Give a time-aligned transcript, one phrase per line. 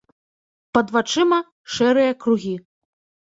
[0.77, 1.39] Пад вачыма
[1.73, 2.55] шэрыя кругі.